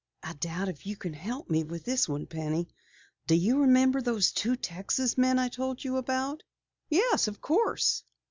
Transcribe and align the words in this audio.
"I 0.23 0.33
doubt 0.33 0.67
if 0.67 0.87
you 0.87 0.95
can 0.97 1.13
help 1.13 1.47
me 1.47 1.63
with 1.63 1.85
this 1.85 2.09
one, 2.09 2.25
Penny. 2.25 2.67
Do 3.27 3.35
you 3.35 3.59
remember 3.59 4.01
those 4.01 4.31
two 4.31 4.55
Texas 4.55 5.15
men 5.15 5.37
I 5.37 5.47
told 5.47 5.83
you 5.83 5.97
about?" 5.97 6.41
"Yes, 6.89 7.27
of 7.27 7.39
course." 7.39 8.01